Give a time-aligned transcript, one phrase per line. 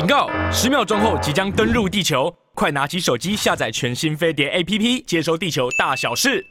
[0.00, 0.30] 警告！
[0.50, 6.42] 十秒钟后即将登陆地球，快拿起手机下载全新飞碟 APP，接收地球大小事。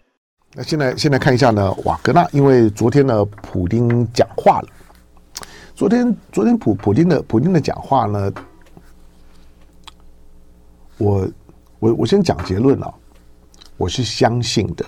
[0.54, 4.68] 那现在现在看一下呢，瓦格纳，因为昨天呢，普丁讲话了。
[5.74, 8.32] 昨天昨天普普丁的普丁的讲话呢，
[11.00, 11.28] 我
[11.80, 12.94] 我我先讲结论啊，
[13.78, 14.86] 我是相信的。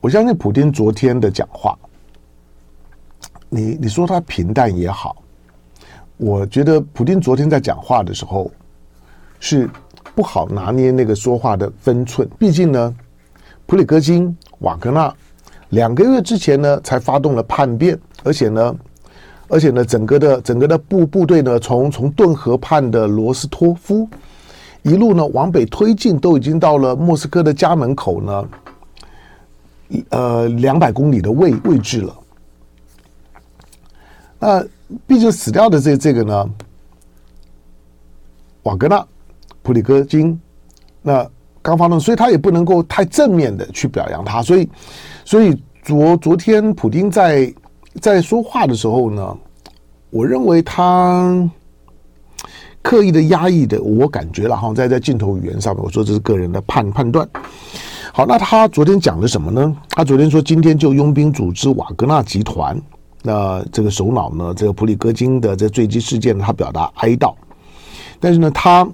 [0.00, 1.76] 我相信普丁昨天的讲话。
[3.48, 5.24] 你你说他平淡也好，
[6.16, 8.50] 我觉得普丁昨天在讲话的时候
[9.38, 9.68] 是
[10.14, 12.26] 不好拿捏那个说话的分寸。
[12.38, 12.94] 毕竟呢，
[13.66, 15.14] 普里戈金、瓦格纳
[15.70, 18.74] 两个月之前呢才发动了叛变，而且呢，
[19.48, 24.08] 而且呢，整个的整个的部部队呢，从从顿河畔的罗斯托夫
[24.82, 28.48] 一路呢往北推进，都已经到了莫斯科的家门口呢，
[30.08, 32.16] 呃，两百公里的位位置了。
[34.38, 34.64] 那
[35.06, 36.50] 毕竟死掉的这这个呢，
[38.62, 39.04] 瓦格纳、
[39.62, 40.40] 普里戈金，
[41.02, 41.28] 那
[41.60, 44.68] 刚发动，所以他也不能够太正面的去表扬他，所以，
[45.24, 47.52] 所以昨昨天普丁在
[48.00, 49.36] 在说话的时候呢，
[50.10, 51.50] 我认为他
[52.82, 57.28] 刻意的压抑的，我感觉了哈，在在镜头语言上面，我说这是个人的判判断。
[58.12, 59.76] 好，那他昨天讲了什么呢？
[59.90, 62.80] 他昨天说，今天就佣兵组织瓦格纳集团。
[63.26, 67.34] 那这个首脑呢，这个普里戈金的这坠机事件，他表达哀悼，
[68.20, 68.88] 但是呢，他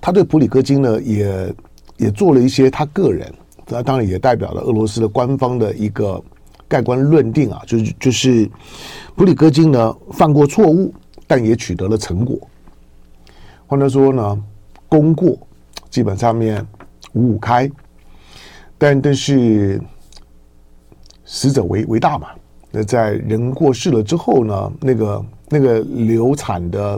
[0.00, 1.54] 他对普里戈金呢，也
[1.98, 3.30] 也做了一些他个人，
[3.66, 6.18] 他当然也代表了俄罗斯的官方的一个
[6.66, 8.50] 盖棺论定啊，就是就是
[9.14, 10.90] 普里戈金呢犯过错误，
[11.26, 12.38] 但也取得了成果。
[13.66, 14.44] 换句话说呢，
[14.88, 15.38] 功过
[15.90, 16.66] 基本上面
[17.12, 17.70] 五五开，
[18.78, 19.78] 但但是
[21.26, 22.28] 死者为为大嘛。
[22.72, 26.96] 那在人过世了之后呢，那个那个流产的，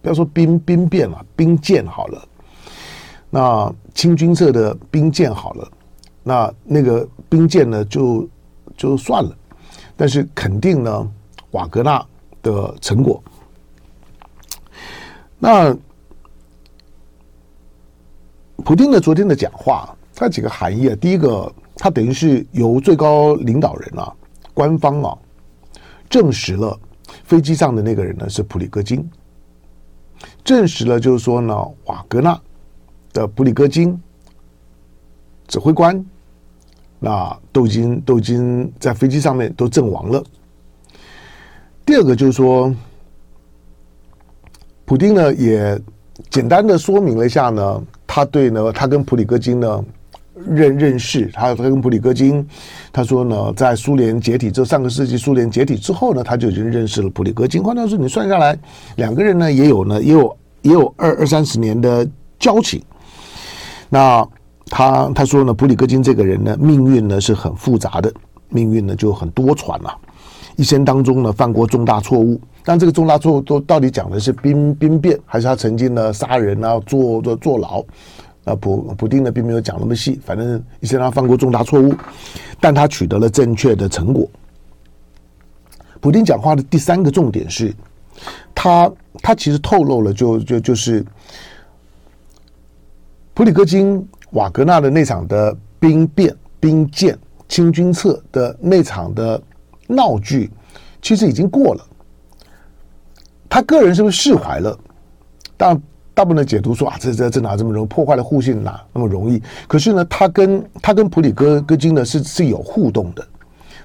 [0.00, 2.28] 不要说兵兵变了，兵舰好了，
[3.28, 5.70] 那清军侧的兵舰好了，
[6.22, 8.26] 那那个兵舰呢就
[8.74, 9.36] 就算了，
[9.96, 11.12] 但是肯定呢
[11.50, 12.02] 瓦格纳
[12.42, 13.22] 的成果。
[15.38, 15.76] 那
[18.64, 24.10] 普丁的昨天的讲话，它几个含义啊，第一个，它等于是由最高领导人啊。
[24.54, 25.16] 官方啊，
[26.10, 26.78] 证实了
[27.24, 29.08] 飞机上的那个人呢是普里戈金，
[30.44, 31.54] 证实了就是说呢，
[31.86, 32.38] 瓦格纳
[33.12, 33.98] 的普里戈金
[35.48, 36.04] 指挥官，
[36.98, 40.22] 那都已经都已经在飞机上面都阵亡了。
[41.84, 42.74] 第二个就是说，
[44.84, 45.80] 普丁呢也
[46.30, 49.84] 简单的说明了一下呢，他对呢他跟普里戈金呢。
[50.34, 52.46] 认认识他，他跟普里戈金，
[52.92, 57.62] 他说呢，在苏联解体之后，上个世纪苏联解体之后呢，他就已经认识了普里戈金。
[57.62, 58.58] 换句话说，你算下来，
[58.96, 62.82] 两个人呢也有呢，也有也有二二三十年的交情。
[63.88, 64.26] 那
[64.66, 68.10] 他他说呢，普里戈金这个人呢，命运呢是很复杂的，
[68.48, 69.94] 命运呢就很多舛了，
[70.56, 72.40] 一生当中呢犯过重大错误。
[72.64, 77.84] 但这个重大错误都到底讲的是兵兵变，还是他曾经呢杀人啊，坐坐坐牢？
[78.44, 81.94] 啊，普普丁呢并没有讲那么细，反正一直让他犯过重大错误，
[82.60, 84.28] 但他取得了正确的成果。
[86.00, 87.72] 普丁讲话的第三个重点是，
[88.54, 88.92] 他
[89.22, 91.04] 他其实透露了就就就是
[93.34, 97.16] 普里戈金、瓦格纳的那场的兵变、兵谏、
[97.48, 99.40] 清君侧的那场的
[99.86, 100.50] 闹剧，
[101.00, 101.86] 其实已经过了。
[103.48, 104.76] 他个人是不是释怀了？
[105.56, 105.80] 但
[106.14, 109.42] 大部分的解读说啊，这这这哪这么容易破坏了互信哪那么容易？
[109.66, 113.26] 可是呢，他跟他跟普里戈戈金呢是是有互动的。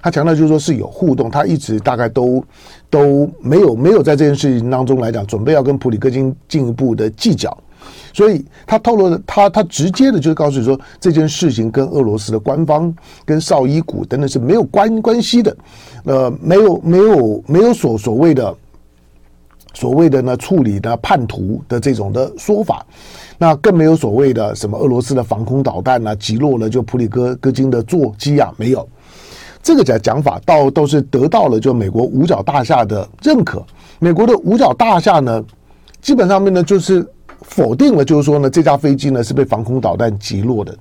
[0.02, 2.44] 他强调就是说是有互动，他一直大概都
[2.90, 7.58] 都没有没有在这件事情当中来讲准备要跟普里戈金进一步的计较。
[8.14, 12.94] 所以他透露的他他直接的就是告诉你说，这件事情跟俄罗斯的官方
[13.26, 15.56] 跟绍伊古等等是没有关关系的。
[16.04, 18.56] 呃，没有没有没有所所谓的。
[19.79, 22.83] 所谓的呢，处理的叛徒的这种的说法，
[23.38, 28.89] 那更没有所谓的什么俄罗斯的防空导弹啊击落了就普里戈戈金的座机啊，没有
[29.62, 33.63] 这个讲讲法，倒都是得到了就美国五角大厦的认可。
[34.00, 35.45] 美国的五角大厦呢，
[36.01, 37.07] 基本上面呢就是
[37.44, 40.75] 否定了，就是说呢这架飞机呢是被防空导弹击落的，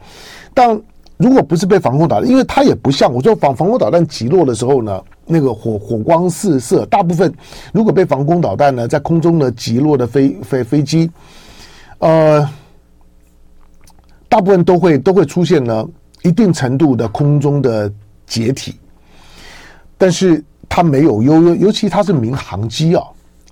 [0.54, 0.80] 但。
[1.18, 6.86] 如果不是被防空导弹，因为它也不像我说防防空导弹击落的时候呢，那个火火光四射。
[6.86, 7.32] 大部分
[7.72, 11.10] 如果被防空导弹呢在空中呢击落的飞飞飞机，
[11.98, 12.48] 呃，
[14.28, 15.86] 大部分都会都会出现呢
[16.22, 17.92] 一定程度的空中的
[18.26, 18.74] 解体。
[19.98, 23.02] 但是它没有尤，尤其它是民航机啊，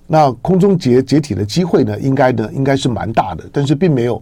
[0.05, 4.21] 那空中解解体的机会呢，应该呢应该是蛮大的，但是并没有，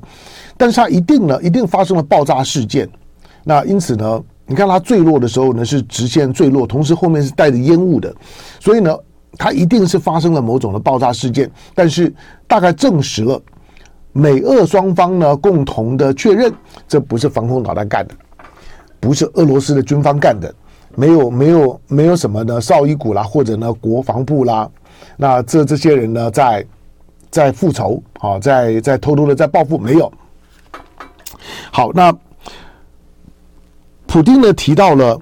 [0.56, 2.88] 但是它一定呢一定发生了爆炸事件，
[3.44, 8.13] 那因此呢，你看它坠落的时候呢是直线坠落，同时后面是带着烟雾的，
[8.60, 8.95] 所以呢，
[9.38, 12.13] 它一定是发生了某种的爆炸事件，但是
[12.48, 13.42] 大概证实了。
[14.12, 16.54] 美俄双方呢共同的确认，
[16.88, 18.13] 这不是防空导弹干的，
[19.00, 20.54] 不是俄罗斯的军方干的，
[20.95, 24.69] 没有没有没有什么呢绍伊古啦，或者呢国防部啦，
[25.18, 26.63] 那这这些人呢在
[27.31, 30.12] 在复仇啊，在在偷偷的在报复，没有。
[31.72, 32.16] 好，那
[34.13, 35.19] 普丁呢提到了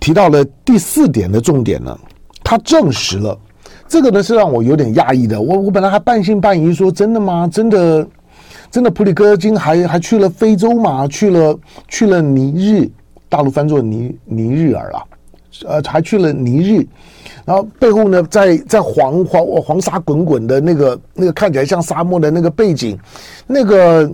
[0.00, 1.96] 提到了第四点的重点呢，
[2.42, 3.38] 他证实了
[3.86, 7.48] 这个呢是让我有点讶异的，我我本来还半信半疑说真的吗？
[7.52, 8.04] 真的？
[8.68, 11.06] 真的，普里戈金还还去了非洲嘛？
[11.06, 11.56] 去了
[11.86, 12.90] 去了尼日，
[13.28, 15.04] 大陆翻作尼尼日尔啊，
[15.64, 16.84] 呃，还去了尼日，
[17.44, 22.98] 然后背后呢，在在黄黄黄沙滚滚的那个那个看起来像沙漠的那个背景，
[23.46, 24.10] 那个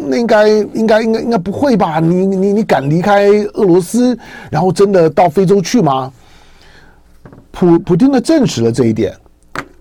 [0.00, 2.00] 那应该应该应该应该不会吧？
[2.00, 4.18] 你你你敢离开俄罗斯，
[4.50, 6.12] 然后真的到非洲去吗？
[7.50, 9.14] 普普丁呢证实了这一点，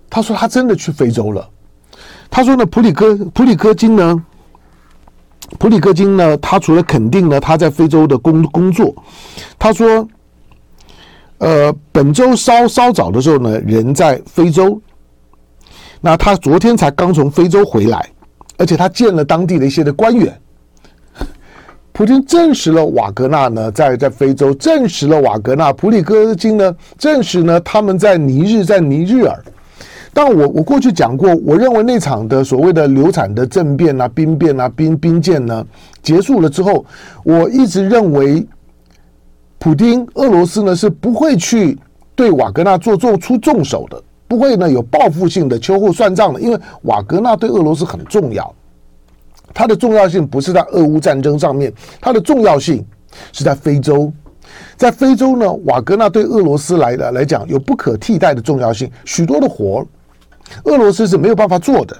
[0.10, 1.48] 他说他真的去非洲了。
[2.30, 4.26] 他说呢，普里戈普里戈金呢，
[5.58, 8.94] 普里戈金呢，他除了肯定呢他在非洲的工工作，
[9.58, 10.08] 他说，
[11.38, 14.80] 呃，本周稍稍早的时候呢，人在非洲，
[16.02, 18.10] 那他昨天才刚从非洲回来，
[18.62, 20.32] 而且他见了当地的一些的官员。
[21.92, 29.44] 普京证实了瓦格纳呢在在非洲，证实了瓦格纳普里戈金呢，证实呢他们在尼日在尼日尔。
[30.14, 35.66] 但我我过去讲过，我认为那场的所谓的流产的政变啊、兵变啊、兵兵舰呢
[36.04, 36.86] 结束了之后，
[37.24, 38.46] 我一直认为，
[39.58, 41.76] 普丁俄罗斯呢是不会去
[42.14, 48.56] 对瓦格纳做做出重手的，不会呢有报复性的秋后算账的，因为瓦格纳对俄罗斯很重要，
[49.54, 51.70] 它的重要性不是在俄乌战争上面，
[52.00, 52.82] 它的重要性
[53.34, 54.10] 是在非洲，
[54.78, 59.86] 在非洲呢，瓦格纳对俄罗斯来的来讲有不可替代的重要性，许多的活。
[60.64, 61.98] 俄罗斯是没有办法做的。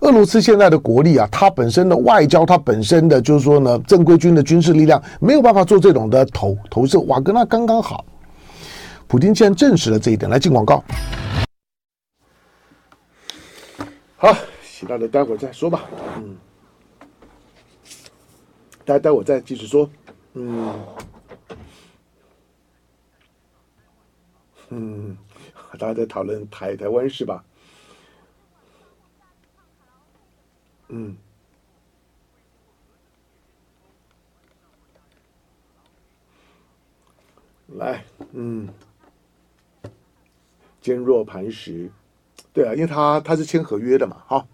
[0.00, 6.98] 俄罗斯现在的国力啊，它本身的外交，它本身的就是说呢，正规军的军事力量没有办法做这种的投投射。
[7.00, 8.02] 瓦格纳刚刚好，
[9.06, 10.82] 普京既然证实了这一点，来进广告。
[14.24, 15.86] 好，其他的待会儿再说吧。
[16.16, 16.38] 嗯，
[18.82, 19.90] 待待会儿再继续说。
[20.32, 20.86] 嗯，
[24.70, 25.18] 嗯，
[25.72, 27.44] 大家在讨论台台湾是吧？
[30.88, 31.14] 嗯，
[37.66, 38.72] 来，嗯，
[40.80, 41.92] 坚若磐石，
[42.54, 44.46] 对啊，因为他他是签合约的嘛，好，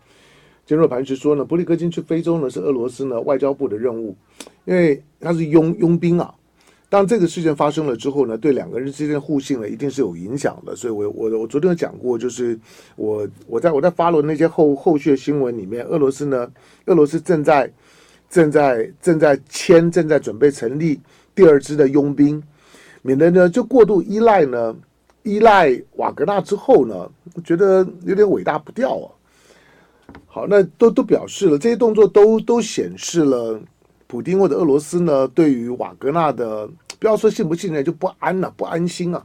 [0.67, 4.17] 坚若磐石说呢，普里戈金去非洲呢是俄罗斯呢外交部的任务，
[4.65, 6.35] 因为他是佣佣兵啊。
[6.89, 10.75] 当这个事件发生了之后呢，对两个人之间的互信呢，一定是有影响的。
[10.75, 12.59] 所以我，我我我昨天有讲过，就是
[12.97, 16.51] 我我在我在发了那些后后续的新闻里面，俄罗斯呢，
[16.87, 17.71] 俄罗斯正在
[18.29, 20.99] 正在正在签，正在准备成立
[21.33, 22.43] 第二支的佣兵，
[23.03, 24.75] 免得呢就过度依赖呢，
[25.23, 29.07] 依赖瓦格纳之后呢，我觉得有点尾大不掉啊。
[30.27, 33.61] 好，那都都表示了这些动作都都显示了。
[34.07, 36.69] 普京或者俄罗斯呢，对于瓦格纳的，
[36.99, 39.25] 不要说信不信任，就不安了、不安心啊。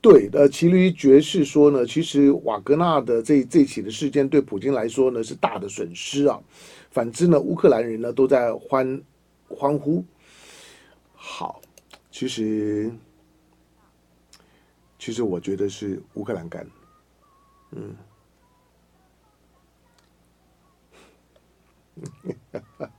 [0.00, 6.38] 对的，骑驴爵士说呢，其实瓦格纳的这这起的事件对普京来说呢是大的损失啊。
[6.92, 9.02] 反之呢，乌克兰人呢都在欢
[9.48, 10.04] 欢呼。
[11.12, 11.60] 好，
[12.10, 12.92] 其实
[14.98, 16.66] 其实我觉得是乌克兰干，
[17.72, 17.94] 嗯。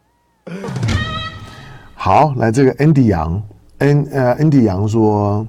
[1.96, 3.42] 好，来这个 Andy 杨
[3.78, 5.48] ，N 呃 Andy 杨说，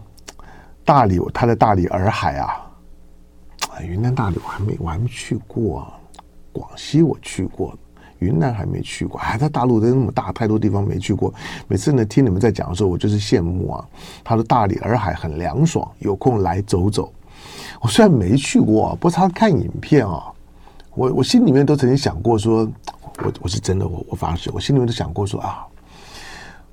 [0.85, 2.71] 大理他在大理洱海啊，
[3.83, 5.93] 云南大理我还没我还没去过，
[6.53, 7.77] 广西我去过，
[8.23, 11.33] 云南还没去过，哎，他大陆的那么大，太多地方没去过。
[11.67, 13.85] 每次呢听你们在讲的时候，我就是羡慕啊。
[14.23, 17.13] 他说大理洱海很凉爽，有空来走走。
[17.81, 20.33] 我虽然没去过，不过他看影片啊，
[20.95, 22.69] 我我心里面都曾经想过说。
[23.19, 25.67] 我我是真的，我我发誓，我心里面都想过说啊，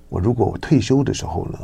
[0.08, 1.60] 我如果我退休的时候呢，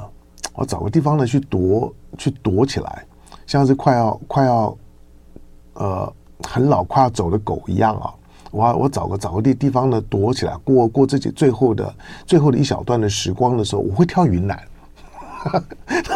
[0.54, 3.06] 我找个地方呢去躲去躲起来，
[3.48, 4.77] 像是快要快要
[5.75, 6.13] 呃
[6.44, 8.13] 很老快要走的狗一样啊，
[8.56, 11.94] 我我找个找个地地方呢躲起来，过过自己最后的
[12.26, 14.58] 最后的一小段的时光的时候，我会跳云南。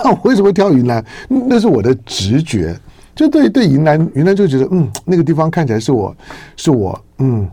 [0.03, 1.05] 那我为什么会跳云南？
[1.27, 2.75] 那是我的直觉，
[3.13, 6.15] 就对对云南，云南就觉得嗯，那个地方看起来是我
[6.55, 7.47] 是我嗯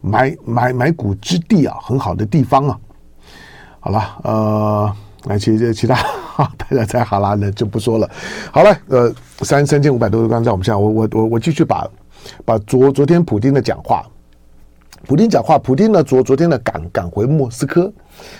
[0.00, 2.78] 埋埋埋骨之地啊，很好的地方啊。
[3.80, 5.96] 好了，呃，那其实其他
[6.56, 8.08] 大家猜好了，那就不说了。
[8.50, 11.86] 好了，呃，三三千五百多个刚才我们现在，我我我我继续把
[12.44, 14.02] 把昨昨天普丁的讲话，
[15.06, 17.92] 普丁讲话，普丁呢昨昨天呢赶赶回莫斯科，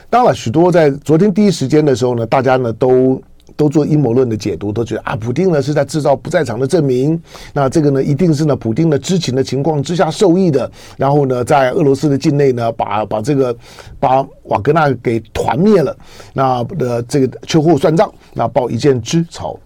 [0.09, 3.21] 当然许多在昨天第一时间的时候呢，大家呢都。
[3.55, 7.21] 都做阴谋论的解读，都觉得啊，普丁呢是在制造不在场的证明。
[7.53, 10.69] 那这个呢，一定是呢，普丁的知情的情况之下受益的。
[10.97, 13.55] 然后呢，在俄罗斯的境内呢，把把这个
[14.01, 15.95] 把瓦格纳给团灭了。
[16.33, 19.61] 那的这个秋后算账，那报一箭之仇。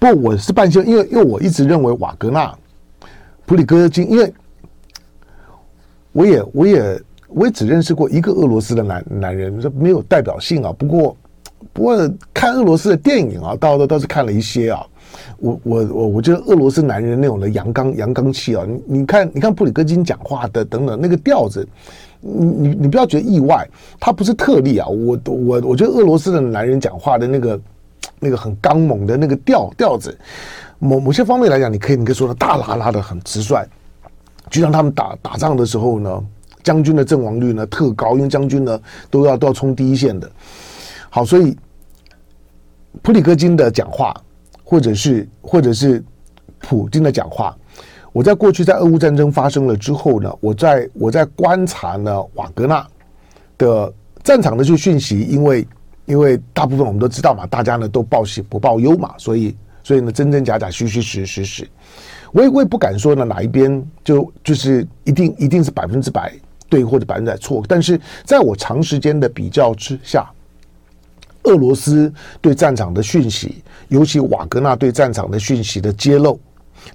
[0.00, 2.52] 不我是半信，因为因为我一直认为瓦格纳、
[3.46, 4.30] 普里戈金，因为
[6.12, 10.72] 我也我也我也只认识过一个俄罗斯的男男人，这没有代表性啊。
[10.78, 11.16] 不过。
[11.74, 14.84] 不过看俄罗斯的电影啊，倒倒倒是看了一些啊。
[15.38, 21.66] 我我我我觉得俄罗斯男人那种的阳刚阳刚气啊，你你看你看普里戈金讲话的等等那个调子，
[22.20, 23.68] 你你你不要觉得意外，
[24.00, 24.88] 他不是特例啊。
[24.88, 27.60] 我我我觉得俄罗斯的男人讲话的那个
[28.18, 30.18] 那个很刚猛的那个调调子，
[30.78, 33.64] 某某些方面来讲，你可以你可以说他大剌剌的很直率，
[34.50, 36.24] 就像他们打打仗的时候呢，
[36.62, 38.78] 将军的阵亡率呢特高，因为将军呢
[39.08, 40.30] 都要都要冲第一线的。
[41.08, 41.56] 好，所以
[43.02, 44.14] 普里戈金的讲话，
[44.64, 46.04] 或者是或者是
[46.58, 47.56] 普京的讲话，
[48.12, 52.86] 我在过去在俄乌战争发生了之后呢，我在我在观察呢瓦格纳
[53.56, 53.92] 的
[54.22, 55.66] 战场的这讯息，因为
[56.06, 61.68] 因为大部分我们都知道嘛，大家呢都报喜不报忧嘛，所以所以呢真真假假虚虚实实实，
[62.32, 66.32] 我也我也不敢说呢哪一边就就是一定一定是百分之百
[66.68, 70.28] 对或者百分之百错，但是在我长时间的比较之下。
[71.44, 76.38] 俄罗斯对战场的讯息，尤其瓦格纳对战场的讯息的揭露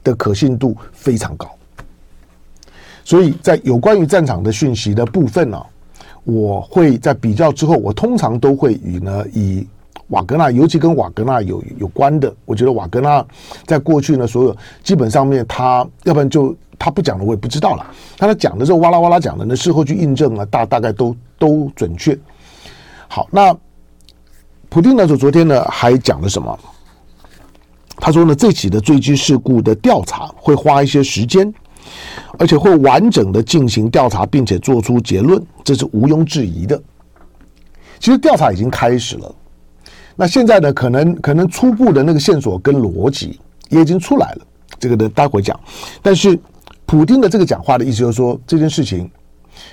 [0.04, 1.50] 的可信度非常高，
[3.04, 5.60] 所以在有关于战场的讯息的部分呢、
[6.24, 9.68] 我会在比较之后，我通常都会与呢以
[10.08, 13.26] 瓦格纳，尤其跟瓦格纳有有关的，我觉得瓦格纳
[13.66, 17.86] 在过去呢，所有基本上面他要不然就他不讲的我也不知道了，
[18.18, 22.18] 他他讲的时候哇啦哇啦讲的呢，事后去印证呢，大大概都都准确。
[23.08, 23.56] 好，那。
[24.68, 26.60] 普丁呢，就昨天呢还讲了什么？
[27.96, 31.54] 他说呢，这起的坠机事故的调查会花一些时间，
[32.38, 36.82] 而且会完整的进行调查，并且做出结论，这是毋庸置疑的。
[38.00, 39.34] 其实调查已经开始了，
[40.16, 44.42] 那现在呢，可能可能初步的那个线索跟逻辑也已经出来了，
[44.80, 45.60] 这个呢待会讲。
[46.02, 46.40] 但是
[46.86, 49.10] 普京的这个讲话的意思就是说，这件事情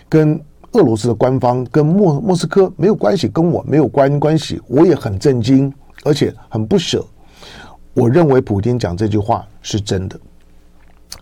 [0.08, 0.40] 跟。
[0.74, 5.70] 俄罗斯的官方跟莫莫斯科没有关系，跟我没有关关系，我也很震惊，
[6.02, 7.04] 而且很不舍。
[7.92, 10.18] 我认为普京讲这句话是真的。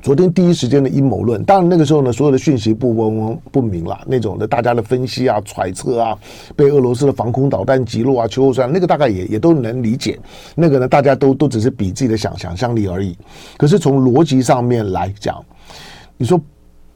[0.03, 6.17] 昨天第一时间的阴谋论，当然那个时候呢，所有的讯息不不不明了，那种的大家的分析啊、揣测啊，
[6.57, 10.19] 被俄罗斯的防空导弹击落啊、秋后算，那个大概也也都能理解。
[10.55, 13.17] 那个呢，大家都都只是比自己的想想象力而已。
[13.59, 15.45] 可是从逻辑上面来讲，
[16.17, 16.41] 你说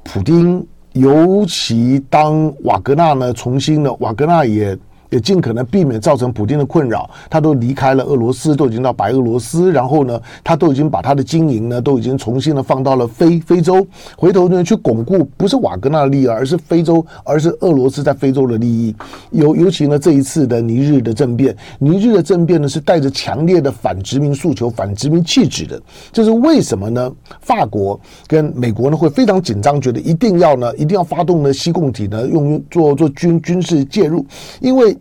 [0.03, 0.67] 普丁。
[0.95, 4.79] 尤其当瓦格纳呢重新呢，瓦格纳也
[5.15, 13.87] 也尽可能避免造成普京的困扰，他都离开了俄罗斯，都已经到白俄罗斯，然后呢，他都已经把他的经营呢都已经重新的放到了非非洲，
[14.19, 18.93] 回头呢去巩固不是瓦格纳的利益，而是非洲，而是俄罗斯在非洲的利益。
[19.31, 25.81] 尤尤其呢这一次的尼日的政变，尼日的政变呢是带着强烈的反殖民诉求、反殖民气质的，
[26.13, 27.09] 这是为什么呢？
[27.41, 34.27] 法国跟美国呢会非常紧张，觉得一定要呢一定要发动呢西共体呢用做做军军事介入，
[34.61, 34.97] 因为。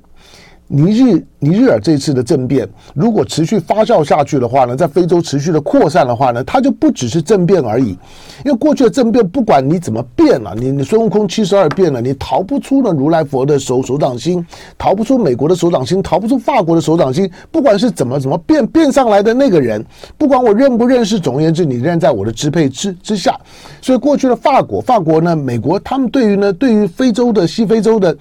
[0.68, 7.98] 你日尼日尔这次的政变，如果持续发酵下去的话呢，在非洲持续的扩散的话呢，它就不只是政变而已。
[8.46, 14.46] 因为过去的政变，不管你怎么变了，你你孙悟空七十二变了，你逃不出呢如来佛的手手掌心，
[14.78, 17.30] 逃不出美国的手掌心，逃不出法国的手掌心。
[17.52, 19.86] 不管是怎么怎么变变上来的那个人，
[20.18, 23.38] 不管我认不认识，总而言之，你仍然在我的支配之之下。
[23.82, 28.16] 所以过去的法国、法国呢、美国，他们对于呢，对于非洲的西非洲的。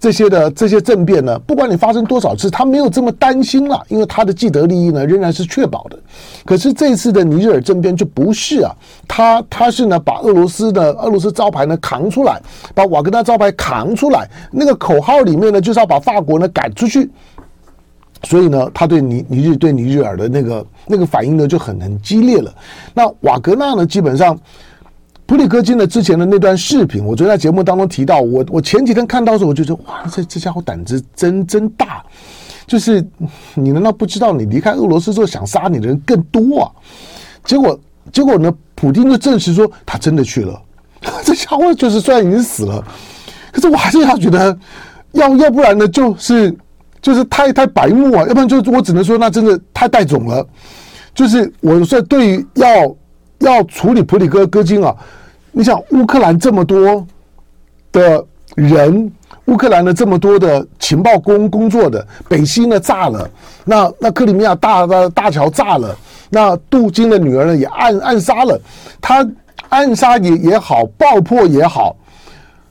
[0.00, 5.96] 这些的这些政变呢，不管你发生多少次，他没有这么担心了，因为他的既得利益呢仍然是确保的。
[6.44, 8.74] 可是这次的尼日尔政变就不是啊，
[9.06, 12.42] 他他是呢把俄罗斯的俄罗斯招牌呢扛出来，
[12.74, 17.08] 把瓦格纳招牌扛出来，那个口号里面呢就是要把法国呢赶出去，
[18.24, 22.52] 所以呢他对尼尼日对尼日尔的那个那个反应呢就很很激烈了。
[22.92, 24.36] 那瓦格纳呢基本上。
[25.26, 32.02] 普里戈金的之前的那段视频，我昨天在节目当中提到，我我前几天看到的时候，我就觉得哇，这这家伙胆子真真大。
[32.68, 33.04] 就是
[33.54, 36.70] 你难道不知道你离开俄罗斯之后想杀你的人更多啊？
[37.44, 37.80] 结果
[38.12, 38.54] 结果呢？
[38.74, 40.62] 普京就证实说他真的去了。
[41.24, 42.84] 这家伙就是虽然已经死了，
[43.50, 44.56] 可是我还是要觉得
[45.12, 46.54] 要要不然呢，就是
[47.00, 50.46] 就是太太白目啊，要不然就我只能说那真的太带种了。
[51.14, 52.96] 就是我说对于要
[53.38, 54.94] 要处理普里戈戈金啊，
[55.50, 57.04] 你想乌克兰这么多
[57.90, 59.10] 的人。
[59.48, 63.28] 乌克兰的这么多的情报工工作的北溪呢炸了，
[63.64, 65.96] 那那克里米亚大大大桥炸了，
[66.28, 68.60] 那杜金的女儿呢也暗暗杀了，
[69.00, 69.26] 他
[69.70, 71.96] 暗杀也也好，爆破也好，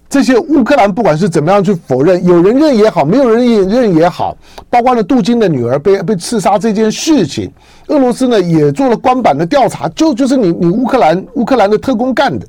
[0.07, 4.37] 这些乌克兰不管是怎么样去否认，有人认也好，没有人认也好，
[4.69, 7.51] 包括了杜金的女儿被被刺杀这件事情，
[7.87, 12.45] 俄罗斯呢也做了官版的调查，就就是你你乌克兰乌克兰的特工干的，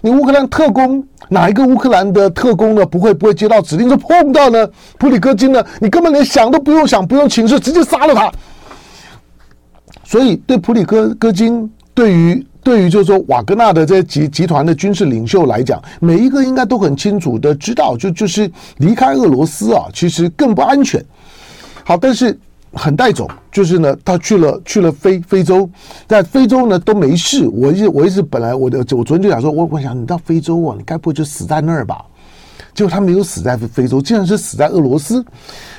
[0.00, 1.04] 你乌克兰特工。
[1.28, 2.84] 哪一个乌克兰的特工呢？
[2.84, 4.68] 不会不会接到指令就碰到呢？
[4.98, 5.64] 普里戈金呢？
[5.80, 8.32] 你根本连想都不用想，不用请示，直接杀了他。
[10.02, 21.04] 所以对普里戈戈金，对于对于就是说瓦格纳的这些集集团的军事领袖来讲，每一个应该都很清楚的知道，就就是离开俄罗斯啊，其实更不安全。
[21.84, 22.36] 好，但是。
[22.72, 25.68] 很带走，就是呢，他去了去了非非洲，
[26.06, 27.48] 在非洲呢都没事。
[27.48, 32.04] 我一我一直本来我的我昨天就想说，我我想你到非洲啊，你该不会就死在那儿吧？
[32.72, 35.24] 结果他没有死在非洲，竟然是死在俄罗斯。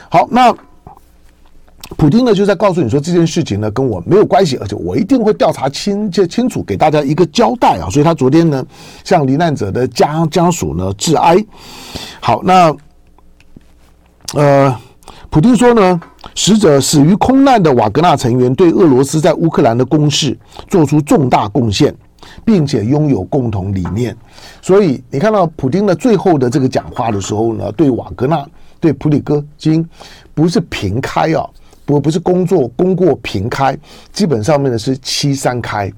[0.09, 0.53] 好，那
[1.95, 7.89] 普丁呢就在告诉你说这件事情呢跟我没有关系，而且我一定会调查清清清楚，给大家一个交代啊。
[7.89, 8.65] 所以他昨天呢
[9.05, 11.37] 向罹难者的家家属呢致哀。
[12.19, 12.75] 好，那
[14.33, 14.75] 呃。
[15.31, 15.97] 普丁说呢，
[16.35, 21.95] 死者死于空难的瓦格纳成员对俄罗斯在乌克兰的攻势做出重大贡献，
[22.43, 24.13] 并且拥有共同理念。
[24.61, 28.45] 所以你看到普丁的最后的这个讲话的时候呢，对瓦格纳、
[28.81, 29.87] 对普里戈金
[30.33, 31.47] 不是平开啊，
[31.85, 33.77] 不不是工作功过平开，
[34.11, 35.89] 基本上面呢是七三开。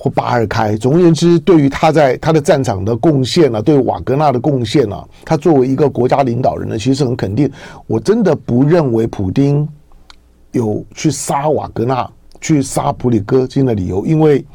[0.00, 7.50] 或八二开，总而言之，对于他在他的战场的贡献呢，对瓦格纳的贡献呢，他作为一个国家领导人呢，其实很肯定。
[7.88, 9.68] 我真的不认为普丁
[10.52, 12.08] 有去杀瓦格纳、
[12.40, 14.46] 去杀普里戈金的理由，因为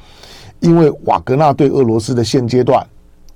[0.62, 2.88] 因为瓦格纳对俄罗斯的现阶段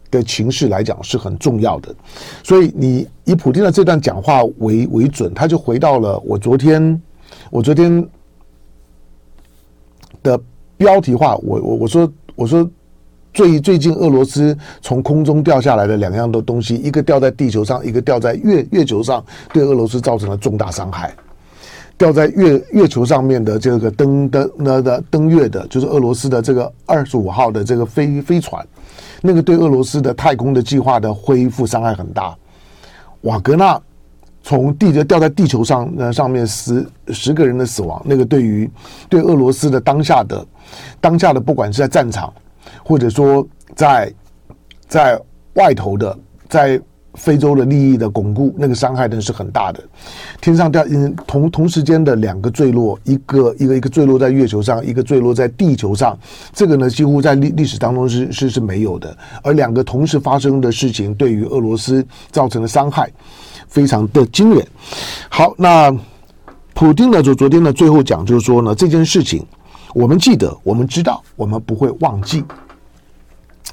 [0.10, 1.94] 的情势来讲是很重要的。
[2.42, 7.02] 所以你以普丁的这段讲话为为准，他就回到了我昨天
[7.52, 8.08] 我昨天
[10.24, 10.40] 的。
[10.78, 12.70] 标题化，我我我说我说
[13.34, 21.14] 最最近俄罗斯从空中掉下来的两样的东西，一个掉在地球上，一个掉在月月球上，对俄罗斯造成了重大伤害。
[21.98, 28.66] 掉在月月球上面的这个登登那的登月的，就是俄罗斯的这个二十五号的这个飞飞船，
[29.22, 32.36] 那个对俄罗斯的太空的计划的恢复伤害很大。
[33.22, 33.82] 瓦格纳。
[34.44, 38.70] 从地球掉在地球上，那上面十十个人的死亡，那个对于
[39.10, 40.46] 对俄罗斯的当下的
[41.00, 42.34] 当下的，不管是在战场，
[42.84, 44.14] 或者说在
[44.88, 45.20] 在
[45.54, 46.18] 外头的，
[46.50, 46.80] 在
[47.14, 49.84] 非洲的利益的巩固，那个伤害呢是很大的。
[50.40, 56.18] 天上掉，嗯，同同时间的两个坠落，一个一个一个坠落在月球上，一个坠落在地球上，
[56.54, 59.18] 这个呢几乎在历历史当中是是是没有的。
[59.42, 63.12] 而两个同时发生的事情，对于俄罗斯造成的伤害。
[63.70, 64.66] 非常的惊人。
[65.28, 65.94] 好，那
[66.74, 67.22] 普丁呢？
[67.22, 69.46] 就昨天呢，最后讲就是说呢，这件事情
[69.94, 72.44] 我们记得，我们知道，我们不会忘记。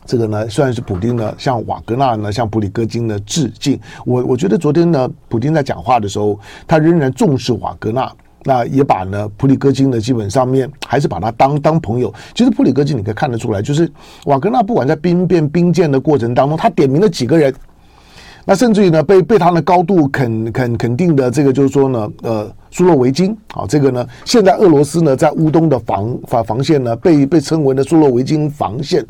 [0.07, 12.12] 这个呢，虽然是普丁呢向瓦格纳呢向普里戈金呢致敬，我我觉得昨天呢，普丁在讲话的时候，他仍然重视瓦格纳，那也把呢普里戈金呢基本上面还是把他当当朋友。
[12.35, 13.90] 其实普里戈金你可以看得出来，就是
[14.27, 17.55] 瓦格纳不管在兵变兵谏的过程当中，他点名了几个人。
[18.44, 29.04] 那甚至于呢，被被他的高度肯肯肯定的这个就是说呢，呃，苏洛维金啊，这个呢，现在俄罗斯呢在乌东的防防防线呢，被被称为呢苏洛维金防线。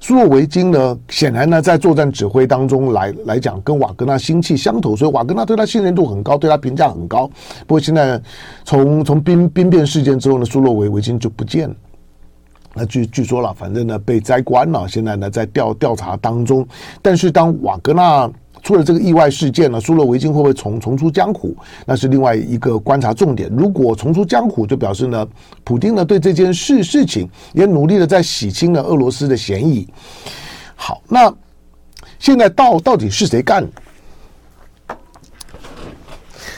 [0.00, 7.28] 苏洛维金呢，显然呢在作战指挥当中来来讲，跟瓦格纳心气相投，所以瓦格纳对他信任度很高，对他评价很高。
[7.66, 8.20] 不过现在
[8.64, 11.74] 从从兵兵变事件之后呢，苏洛维维金就不见了。
[12.74, 16.66] 那据据说了，反正呢被摘官了，现在呢在调调查当中。
[17.00, 18.30] 但是当瓦格纳
[18.62, 21.54] 出了这个意外事件呢，苏洛维金会不会重重出江湖？
[21.84, 23.50] 那是另外一个观察重点。
[23.54, 25.26] 如果重出江湖，就表示呢，
[25.64, 29.86] 普丁呢对这件事事情也努力的在洗清了俄罗斯的嫌疑。
[30.74, 31.32] 好，那
[32.18, 33.68] 现在到到底是谁干？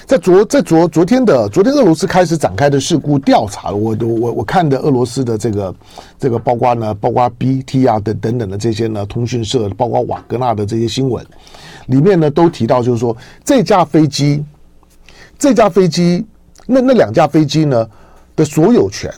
[0.07, 5.75] 在昨在昨昨天的昨天，俄罗斯开始展开的事故调查，我我我看的俄罗斯的这个
[6.19, 11.25] 这个包括呢，包括 BT 啊等等等的这些呢通讯社，包括瓦格纳的这些新闻。
[11.87, 14.45] 里面呢都提到，就是说这架飞机，
[15.39, 16.27] 这架飞机，
[16.67, 17.89] 那那两架飞机呢
[18.37, 19.13] 的所有权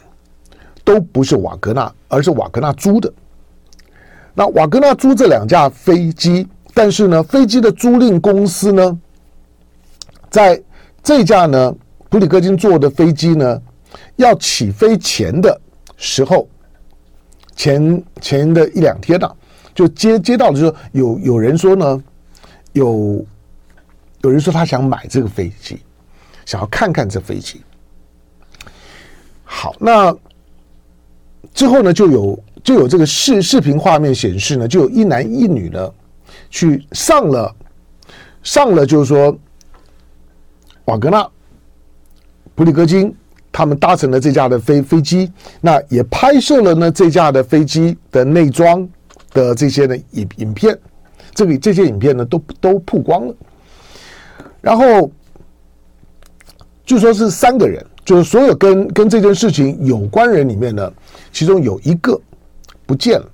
[0.84, 3.12] 都不是瓦格纳，而是瓦格纳租的。
[4.34, 8.98] 那瓦格纳租这两架飞机，但是呢，飞机的租赁公司呢，
[10.30, 10.60] 在
[11.06, 11.72] 这架呢
[12.10, 13.62] 普里戈金坐的飞机呢
[14.16, 15.60] 要起飞前的
[15.96, 16.48] 时候，
[17.54, 19.36] 前前的一两天呢、啊，
[19.72, 22.04] 就接接到的就是有有人说呢，
[22.72, 23.24] 有
[24.22, 25.78] 有人说他想买这个飞机，
[26.44, 27.62] 想要看看这飞机。
[29.44, 30.12] 好，那
[31.54, 35.88] 之后呢，就有就有这个视视频画面显示呢，就有一男一女呢
[36.50, 37.54] 去上了
[38.42, 39.38] 上了，就是说
[40.86, 41.28] 瓦格纳
[42.56, 43.14] 普里戈金
[43.52, 48.88] 他们搭乘了这架的飞飞机，那也拍摄了呢这架的飞机的内装
[49.32, 50.76] 的这些的影影片，
[51.32, 53.34] 这个这些影片呢都都曝光了，
[54.60, 55.10] 然后
[56.84, 57.84] 据说是三个人。
[58.04, 60.92] 就是所有跟跟这件事情有关人里面呢，
[61.32, 62.16] 其中有一个
[62.86, 63.28] 不见了。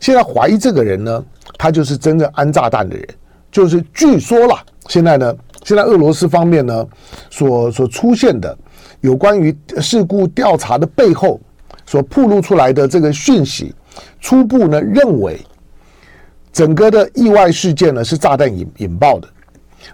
[0.00, 1.22] 现在怀疑这个人呢，
[1.58, 3.06] 他就是真正安炸弹的人。
[3.52, 6.86] 就是据说啦，现在呢，现在俄罗斯方面呢，
[7.30, 8.56] 所所出现的
[9.00, 11.40] 有关于事故调查的背后
[11.86, 13.74] 所曝露出来的这个讯息，
[14.20, 15.38] 初步呢认为，
[16.52, 19.28] 整个的意外事件呢是炸弹引引爆的。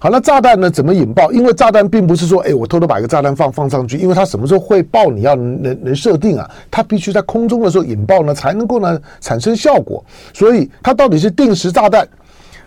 [0.00, 0.68] 好，那炸弹呢？
[0.68, 1.30] 怎么引爆？
[1.30, 6.50] 因为炸弹并不是说，哎，我偷偷把一个炸弹放放上去，因为它什么时候会爆，你要能能设定啊。
[6.70, 10.04] 它必须在空中的时候引爆呢，才能够呢产生效果。
[10.34, 12.06] 所以它到底是定时炸弹，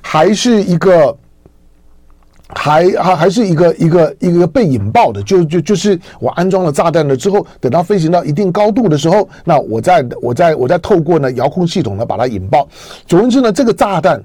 [0.02, 1.16] 还是一个，
[2.56, 5.22] 还还还是一个一个一个被引爆的？
[5.24, 12.68] 就就就是我安装了炸弹了之后，等到飞行到一定高度的时候，那我再我再我再透过呢遥控系统呢把它引爆。
[13.06, 14.22] 总之呢，这个炸弹。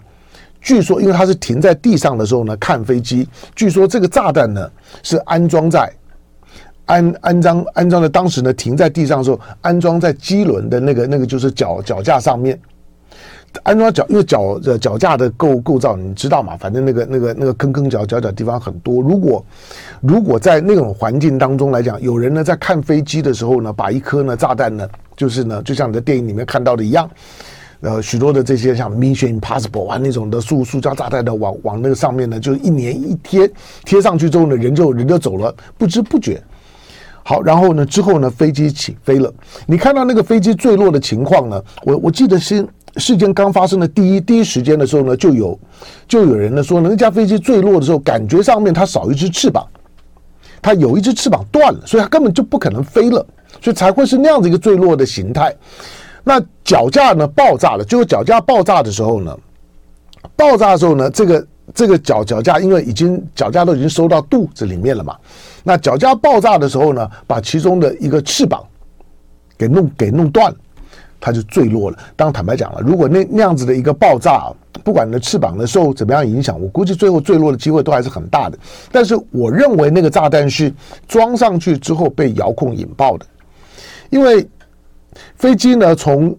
[0.62, 3.28] 据说，因为它是停在地上的时候呢，看飞机。
[3.54, 4.70] 据说这个炸弹呢
[5.02, 5.92] 是安装在
[6.86, 12.58] 安安装安装在当时呢停在地上的时候，安装在机轮的那个那个就是脚脚架上面。
[13.62, 16.56] 安装脚，因为脚的脚架的构构造你知道嘛？
[16.56, 19.00] 反正那个那个那个坑坑角角角地方很多。
[19.00, 19.44] 如果
[20.00, 27.08] 如果在那种环境当中来讲，有人呢在看飞机的时候呢，把一颗呢炸弹呢，就是呢就像你在电影里面看到的一样。
[27.80, 33.50] 呃，许多的这些像 Mission Impossible 啊那种的塑塑胶炸弹的往往那个上面呢，就一粘一贴
[33.84, 36.42] 贴上去之后呢，人就人就走了，不知不觉。
[37.22, 39.32] 好，然后呢，之后呢，飞机起飞了。
[39.66, 41.62] 你看到那个飞机坠落的情况呢？
[41.84, 45.58] 我我记得是事件刚发生的第一第一时间的时候呢，就有
[46.06, 49.66] 就有人呢说呢，那架飞机坠落的时候，感觉上面它少一只翅膀，
[50.62, 53.26] 它有一只翅膀断了，所以它根本就不可能飞了，
[53.60, 55.54] 所以才会是那样的一个坠落的形态。
[56.22, 59.36] 那脚架呢爆炸了，就是脚架爆炸的时候呢，
[60.36, 65.16] 爆炸的时候呢，这个这个脚脚架因为已经脚架都已经收到肚子里面了嘛，
[65.64, 68.64] 那脚架爆炸的时候呢，把其中的一个翅膀
[69.58, 70.56] 给弄给弄断了，
[71.24, 71.98] 它就坠落了。
[72.14, 78.58] 当坦白讲了，如果那那样子的一个爆炸，不管你的翅膀呢受怎么样影响，我估计最后坠落的机会都还是很大的。
[78.92, 80.70] 但是我认为那个炸弹是
[81.08, 83.24] 装上去之后被遥控引爆的，
[84.10, 84.46] 因为。
[85.36, 86.36] 飞机呢，从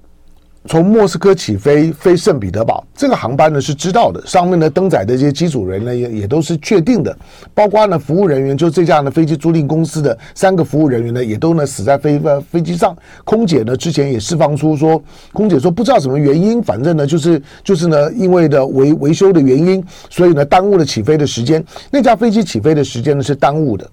[0.65, 7.15] 从莫斯科起飞飞圣彼得堡，这个航班呢是知道的，上面呢登载的这些机组人呢也也都是确定的，
[7.53, 12.95] 包括呢服务人员，就这架呢飞机租赁公司的三个服务人员呢也都呢死在飞呃飞机上。
[13.25, 15.01] 空姐呢之前也释放出说，
[15.33, 21.63] 空姐说不知道什么原因，反正呢就是就是呢因为的维维修的原因，所以呢耽误了起飞的时间。
[21.91, 23.85] 那架飞机起飞的时间呢是耽误的，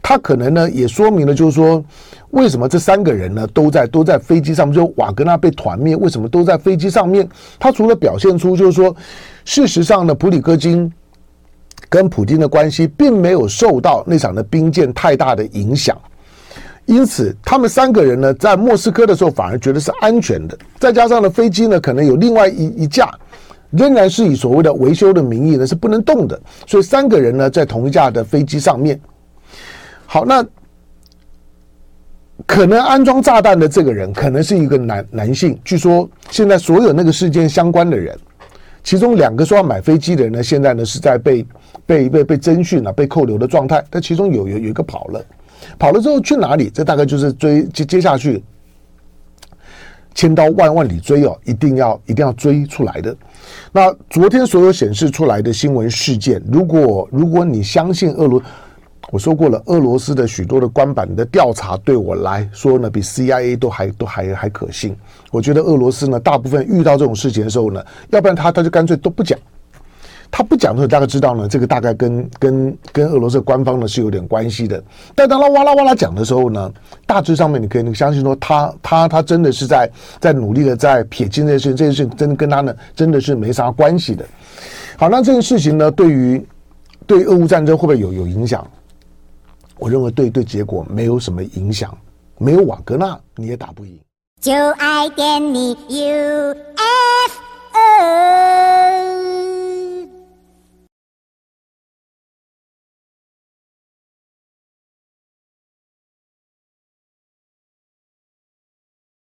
[0.00, 1.84] 它可能呢也说明了就是说。
[2.32, 4.74] 为什么这三个人呢都在都在飞机上面？
[4.74, 7.26] 就瓦格纳被团灭，为什么都在飞机上面？
[7.58, 8.94] 他除了表现出就是说，
[9.46, 10.92] 事实上呢，普里戈金
[11.88, 15.98] 跟普京的关系并没有受到那场的兵变太大的影响，
[16.84, 20.58] 因此他们三个人呢在莫斯科的时候反而觉得是安全的。
[20.78, 23.10] 再加上呢，飞机呢可能有另外一一架，
[23.70, 29.00] 仍然是以所谓的维修的名义呢是不能动的，所以三个人呢在同一架的飞机上面。
[30.04, 30.46] 好，那。
[32.46, 35.58] 可能安装炸弹的这个人可能是一个男男性。
[35.64, 38.16] 据说现在所有那个事件相关的人，
[38.86, 41.44] 其中两个说要买飞机的人呢，现在呢是在被
[41.84, 43.84] 被被被征讯了、被扣留的状态。
[43.90, 45.20] 但其中有有有一个跑了，
[45.76, 46.70] 跑了之后去哪里？
[46.70, 48.44] 这大概就是追接接下去，
[50.14, 53.16] 千刀万万里追哦，一定要一定要追出来的。
[53.72, 58.40] 那昨天所有显示出来的新闻事件，如果如果你相信俄罗。
[59.12, 64.96] 我说过了，俄罗斯的许多的官版的调查对我来说呢，比 CIA 都还都还还可信。
[65.30, 69.38] 我觉得俄罗斯呢，大部分遇到这种事情的时候呢，要不然他他就干脆都不讲，
[70.28, 74.82] 他不讲的时候，大概知道呢，这个大概跟跟跟俄罗斯官方呢是有点关系的。
[75.14, 76.72] 但当他哇啦哇啦讲的时候呢，
[77.06, 79.88] 大致上面你可以相信说他，他他真的是在
[80.18, 84.26] 在努力的在撇清这件事情，这件事情真的跟他呢真的是没啥关系的。
[84.96, 86.44] 好，那这件事情呢，对于
[87.06, 88.66] 对于俄乌战争会不会有有影响？
[89.78, 91.96] 我认为对对结果没有什么影响，
[92.38, 93.98] 没有瓦格纳你也打不赢。
[94.40, 97.40] 就爱点你，U F
[97.72, 98.65] O。